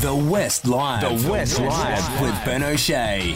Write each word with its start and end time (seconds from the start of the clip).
The 0.00 0.14
West 0.14 0.64
Live. 0.64 1.00
The 1.00 1.28
West 1.28 1.58
Live 1.58 2.20
with 2.20 2.44
Ben 2.44 2.62
O'Shea. 2.62 3.34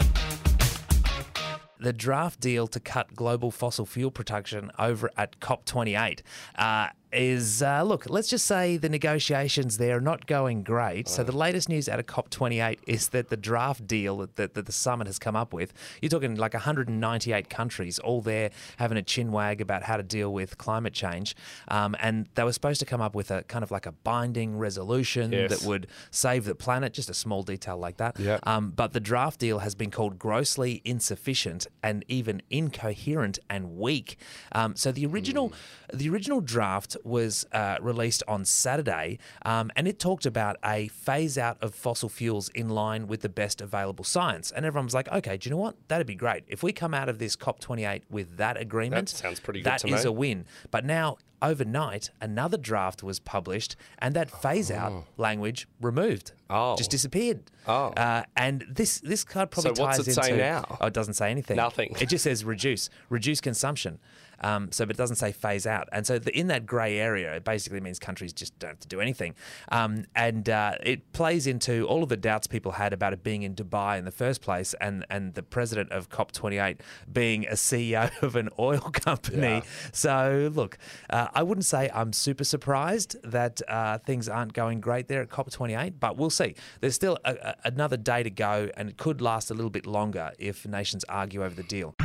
the 1.77 1.91
draft 1.91 2.39
deal 2.39 2.67
to 2.67 2.79
cut 2.79 3.13
global 3.13 3.51
fossil 3.51 3.85
fuel 3.85 4.09
production 4.09 4.71
over 4.79 5.09
at 5.17 5.37
COP28 5.41 6.21
uh, 6.55 6.87
is 7.13 7.61
uh, 7.61 7.83
look, 7.83 8.09
let's 8.09 8.27
just 8.29 8.45
say 8.45 8.77
the 8.77 8.89
negotiations 8.89 9.77
there 9.77 9.97
are 9.97 10.01
not 10.01 10.25
going 10.27 10.63
great. 10.63 11.07
So, 11.07 11.23
the 11.23 11.31
latest 11.35 11.69
news 11.69 11.87
out 11.87 11.99
of 11.99 12.05
COP28 12.05 12.79
is 12.87 13.09
that 13.09 13.29
the 13.29 13.37
draft 13.37 13.85
deal 13.87 14.17
that, 14.17 14.35
that, 14.35 14.53
that 14.55 14.65
the 14.65 14.71
summit 14.71 15.07
has 15.07 15.19
come 15.19 15.35
up 15.35 15.53
with, 15.53 15.73
you're 16.01 16.09
talking 16.09 16.35
like 16.35 16.53
198 16.53 17.49
countries 17.49 17.99
all 17.99 18.21
there 18.21 18.51
having 18.77 18.97
a 18.97 19.03
chin 19.03 19.31
wag 19.31 19.61
about 19.61 19.83
how 19.83 19.97
to 19.97 20.03
deal 20.03 20.33
with 20.33 20.57
climate 20.57 20.93
change. 20.93 21.35
Um, 21.67 21.95
and 21.99 22.27
they 22.35 22.43
were 22.43 22.53
supposed 22.53 22.79
to 22.79 22.85
come 22.85 23.01
up 23.01 23.15
with 23.15 23.31
a 23.31 23.43
kind 23.43 23.63
of 23.63 23.71
like 23.71 23.85
a 23.85 23.91
binding 23.91 24.57
resolution 24.57 25.31
Yes. 25.31 25.49
that 25.59 25.67
would 25.67 25.87
save 26.11 26.45
the 26.45 26.55
planet, 26.55 26.93
just 26.93 27.09
a 27.09 27.13
small 27.13 27.43
detail 27.43 27.77
like 27.77 27.97
that. 27.97 28.19
Yeah. 28.19 28.39
Um, 28.43 28.71
but 28.75 28.93
the 28.93 28.99
draft 28.99 29.39
deal 29.39 29.59
has 29.59 29.75
been 29.75 29.91
called 29.91 30.19
grossly 30.19 30.81
insufficient 30.85 31.67
and 31.81 32.03
even 32.07 32.41
incoherent 32.49 33.39
and 33.49 33.77
weak. 33.77 34.17
Um, 34.51 34.75
so 34.75 34.91
the 34.91 35.05
original, 35.05 35.53
the 35.93 36.09
original 36.09 36.41
draft 36.41 36.95
was 37.03 37.45
uh, 37.51 37.77
released 37.81 38.23
on 38.27 38.45
Saturday, 38.45 39.19
um, 39.45 39.71
and 39.75 39.87
it 39.87 39.99
talked 39.99 40.25
about 40.25 40.57
a 40.63 40.87
phase 40.89 41.37
out 41.37 41.57
of 41.61 41.73
fossil 41.75 42.09
fuels 42.09 42.49
in 42.49 42.69
line 42.69 43.07
with 43.07 43.21
the 43.21 43.29
best 43.29 43.61
available 43.61 44.03
science. 44.03 44.51
And 44.51 44.65
everyone 44.65 44.85
was 44.85 44.93
like, 44.93 45.11
"Okay, 45.11 45.37
do 45.37 45.49
you 45.49 45.51
know 45.55 45.61
what? 45.61 45.75
That'd 45.87 46.07
be 46.07 46.15
great 46.15 46.43
if 46.47 46.63
we 46.63 46.71
come 46.73 46.93
out 46.93 47.09
of 47.09 47.19
this 47.19 47.35
COP 47.35 47.59
twenty 47.59 47.85
eight 47.85 48.03
with 48.09 48.37
that 48.37 48.57
agreement. 48.57 49.09
That 49.09 49.17
sounds 49.17 49.39
pretty 49.39 49.61
good 49.61 49.65
That 49.71 49.85
is 49.85 50.03
me. 50.03 50.09
a 50.09 50.11
win. 50.11 50.45
But 50.71 50.85
now." 50.85 51.17
Overnight, 51.41 52.09
another 52.21 52.55
draft 52.55 53.03
was 53.03 53.19
published, 53.19 53.75
and 53.99 54.15
that 54.15 54.31
phase 54.31 54.71
out 54.71 55.03
language 55.17 55.67
removed, 55.81 56.31
Oh. 56.49 56.77
just 56.77 56.89
disappeared. 56.89 57.51
Oh. 57.67 57.87
Uh, 57.97 58.23
and 58.37 58.63
this 58.69 59.01
this 59.01 59.25
card 59.25 59.51
probably 59.51 59.75
So 59.75 59.83
what's 59.83 59.97
ties 59.97 60.07
it 60.07 60.13
say 60.13 60.29
into. 60.31 60.41
now? 60.41 60.77
Oh, 60.79 60.85
it 60.85 60.93
doesn't 60.93 61.15
say 61.15 61.29
anything. 61.31 61.57
Nothing. 61.57 61.97
It 61.99 62.07
just 62.07 62.23
says 62.23 62.45
reduce, 62.45 62.89
reduce 63.09 63.41
consumption. 63.41 63.99
Um, 64.43 64.71
so, 64.71 64.85
but 64.85 64.95
it 64.95 64.97
doesn't 64.97 65.15
say 65.15 65.31
phase 65.31 65.65
out. 65.65 65.87
And 65.91 66.05
so, 66.05 66.19
the, 66.19 66.37
in 66.37 66.47
that 66.47 66.65
grey 66.65 66.99
area, 66.99 67.33
it 67.35 67.43
basically 67.43 67.79
means 67.79 67.99
countries 67.99 68.33
just 68.33 68.57
don't 68.59 68.71
have 68.71 68.79
to 68.79 68.87
do 68.87 69.01
anything. 69.01 69.35
Um, 69.71 70.05
and 70.15 70.49
uh, 70.49 70.73
it 70.83 71.11
plays 71.13 71.47
into 71.47 71.85
all 71.87 72.03
of 72.03 72.09
the 72.09 72.17
doubts 72.17 72.47
people 72.47 72.73
had 72.73 72.93
about 72.93 73.13
it 73.13 73.23
being 73.23 73.43
in 73.43 73.55
Dubai 73.55 73.97
in 73.97 74.05
the 74.05 74.11
first 74.11 74.41
place, 74.41 74.73
and 74.79 75.05
and 75.09 75.33
the 75.33 75.43
president 75.43 75.91
of 75.91 76.09
COP28 76.09 76.79
being 77.11 77.45
a 77.47 77.53
CEO 77.53 78.11
of 78.21 78.35
an 78.35 78.49
oil 78.59 78.79
company. 78.79 79.41
Yeah. 79.41 79.61
So, 79.91 80.51
look, 80.53 80.77
uh, 81.09 81.27
I 81.33 81.43
wouldn't 81.43 81.65
say 81.65 81.89
I'm 81.93 82.13
super 82.13 82.43
surprised 82.43 83.15
that 83.23 83.61
uh, 83.67 83.97
things 83.99 84.27
aren't 84.29 84.53
going 84.53 84.81
great 84.81 85.07
there 85.07 85.21
at 85.21 85.29
COP28, 85.29 85.93
but 85.99 86.17
we'll 86.17 86.29
see. 86.29 86.55
There's 86.81 86.95
still 86.95 87.17
a, 87.25 87.33
a, 87.33 87.55
another 87.65 87.97
day 87.97 88.23
to 88.23 88.29
go, 88.29 88.69
and 88.75 88.89
it 88.89 88.97
could 88.97 89.21
last 89.21 89.51
a 89.51 89.53
little 89.53 89.71
bit 89.71 89.85
longer 89.85 90.31
if 90.39 90.65
nations 90.67 91.03
argue 91.09 91.43
over 91.43 91.55
the 91.55 91.63
deal. 91.63 91.95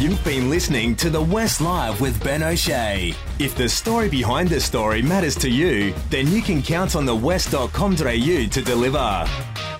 You've 0.00 0.24
been 0.24 0.48
listening 0.48 0.96
to 0.96 1.10
The 1.10 1.20
West 1.20 1.60
Live 1.60 2.00
with 2.00 2.24
Ben 2.24 2.42
O'Shea. 2.42 3.12
If 3.38 3.54
the 3.54 3.68
story 3.68 4.08
behind 4.08 4.48
the 4.48 4.58
story 4.58 5.02
matters 5.02 5.36
to 5.36 5.50
you, 5.50 5.92
then 6.08 6.26
you 6.28 6.40
can 6.40 6.62
count 6.62 6.96
on 6.96 7.04
the 7.04 7.14
west.com.au 7.14 7.98
to 7.98 8.62
deliver. 8.62 9.79